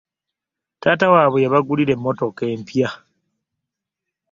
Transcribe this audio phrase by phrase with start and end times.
[0.81, 2.89] Taata wabwe yabagulira e mmotoka empya.